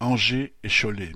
Angers 0.00 0.54
et 0.62 0.68
Cholet. 0.68 1.12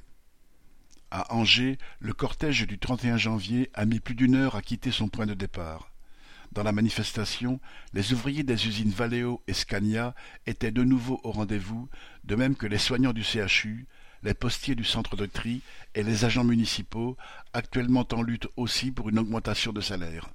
À 1.11 1.35
Angers, 1.35 1.77
le 1.99 2.15
cortège 2.15 2.67
du 2.67 2.79
31 2.79 3.19
janvier 3.19 3.71
a 3.75 3.85
mis 3.85 4.01
plus 4.01 4.15
d'une 4.15 4.35
heure 4.35 4.57
à 4.57 4.63
quitter 4.63 4.91
son 4.91 5.09
point 5.09 5.27
de 5.27 5.35
départ. 5.35 5.93
Dans 6.53 6.63
la 6.63 6.73
manifestation, 6.73 7.61
les 7.93 8.15
ouvriers 8.15 8.43
des 8.43 8.67
usines 8.67 8.91
Valeo 8.91 9.43
et 9.47 9.53
Scania 9.53 10.15
étaient 10.47 10.71
de 10.71 10.83
nouveau 10.83 11.21
au 11.25 11.31
rendez-vous, 11.31 11.91
de 12.25 12.35
même 12.37 12.57
que 12.57 12.67
les 12.67 12.79
soignants 12.79 13.13
du 13.13 13.23
CHU, 13.23 13.87
les 14.23 14.33
postiers 14.33 14.75
du 14.75 14.85
centre 14.85 15.15
de 15.15 15.27
tri 15.27 15.61
et 15.95 16.03
les 16.03 16.25
agents 16.25 16.45
municipaux, 16.45 17.19
actuellement 17.53 18.09
en 18.13 18.23
lutte 18.23 18.49
aussi 18.57 18.93
pour 18.93 19.11
une 19.11 19.19
augmentation 19.19 19.75
de 19.75 19.83
salaire. 19.83 20.31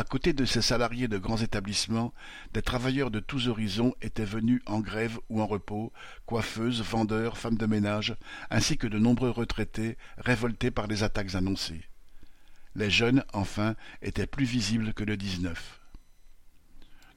À 0.00 0.04
côté 0.04 0.32
de 0.32 0.46
ces 0.46 0.62
salariés 0.62 1.08
de 1.08 1.18
grands 1.18 1.36
établissements, 1.36 2.14
des 2.54 2.62
travailleurs 2.62 3.10
de 3.10 3.20
tous 3.20 3.48
horizons 3.48 3.94
étaient 4.00 4.24
venus 4.24 4.62
en 4.64 4.80
grève 4.80 5.18
ou 5.28 5.42
en 5.42 5.46
repos, 5.46 5.92
coiffeuses, 6.24 6.80
vendeurs, 6.80 7.36
femmes 7.36 7.58
de 7.58 7.66
ménage, 7.66 8.16
ainsi 8.48 8.78
que 8.78 8.86
de 8.86 8.98
nombreux 8.98 9.28
retraités 9.28 9.98
révoltés 10.16 10.70
par 10.70 10.86
les 10.86 11.02
attaques 11.02 11.34
annoncées. 11.34 11.82
Les 12.74 12.88
jeunes, 12.88 13.24
enfin, 13.34 13.74
étaient 14.00 14.26
plus 14.26 14.46
visibles 14.46 14.94
que 14.94 15.04
le 15.04 15.18
19. 15.18 15.82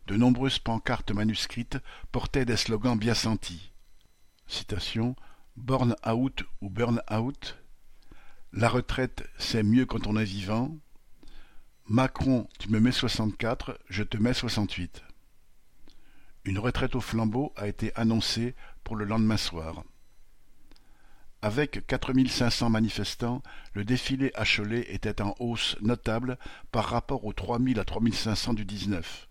De 0.07 0.17
nombreuses 0.17 0.59
pancartes 0.59 1.13
manuscrites 1.13 1.77
portaient 2.11 2.43
des 2.43 2.57
slogans 2.57 2.99
bien 2.99 3.13
sentis. 3.13 3.71
Citation 4.45 5.15
Born 5.55 5.95
out 6.05 6.43
ou 6.59 6.69
burn 6.69 7.01
out 7.09 7.57
La 8.51 8.67
retraite, 8.67 9.23
c'est 9.37 9.63
mieux 9.63 9.85
quand 9.85 10.05
on 10.05 10.17
est 10.17 10.25
vivant. 10.25 10.75
Macron, 11.89 12.47
tu 12.59 12.69
me 12.69 12.79
mets 12.79 12.93
soixante-quatre, 12.93 13.77
je 13.89 14.03
te 14.03 14.15
mets 14.15 14.33
soixante-huit. 14.33 15.03
Une 16.45 16.57
retraite 16.57 16.95
au 16.95 17.01
flambeau 17.01 17.51
a 17.57 17.67
été 17.67 17.91
annoncée 17.95 18.55
pour 18.85 18.95
le 18.95 19.03
lendemain 19.03 19.35
soir. 19.35 19.83
Avec 21.41 21.85
quatre 21.85 22.13
mille 22.13 22.31
cinq 22.31 22.51
cents 22.51 22.69
manifestants, 22.69 23.43
le 23.73 23.83
défilé 23.83 24.31
à 24.33 24.45
Cholet 24.45 24.85
était 24.93 25.21
en 25.21 25.35
hausse 25.39 25.75
notable 25.81 26.37
par 26.71 26.85
rapport 26.85 27.25
aux 27.25 27.33
trois 27.33 27.59
mille 27.59 27.81
à 27.81 27.83
trois 27.83 28.01
mille 28.01 28.15
cinq 28.15 28.35
cents 28.35 28.53
du 28.53 28.63
19. 28.63 29.27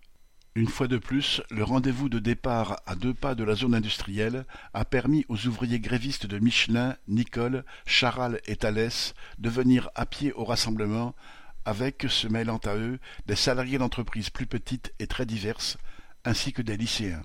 Une 0.53 0.67
fois 0.67 0.87
de 0.87 0.99
plus, 0.99 1.41
le 1.49 1.63
rendez-vous 1.63 2.07
de 2.07 2.19
départ 2.19 2.81
à 2.85 2.93
deux 2.95 3.15
pas 3.15 3.33
de 3.33 3.43
la 3.43 3.55
zone 3.55 3.73
industrielle 3.73 4.45
a 4.75 4.85
permis 4.85 5.25
aux 5.27 5.47
ouvriers 5.47 5.79
grévistes 5.79 6.27
de 6.27 6.37
Michelin, 6.37 6.95
Nicole, 7.07 7.65
Charal 7.87 8.39
et 8.45 8.57
Thalès 8.57 9.15
de 9.39 9.49
venir 9.49 9.89
à 9.95 10.05
pied 10.05 10.31
au 10.33 10.45
rassemblement 10.45 11.15
avec, 11.65 12.05
se 12.09 12.27
mêlant 12.27 12.59
à 12.65 12.75
eux, 12.75 12.99
des 13.25 13.35
salariés 13.35 13.77
d'entreprises 13.77 14.29
plus 14.29 14.47
petites 14.47 14.93
et 14.99 15.07
très 15.07 15.25
diverses, 15.25 15.77
ainsi 16.25 16.53
que 16.53 16.61
des 16.61 16.77
lycéens. 16.77 17.23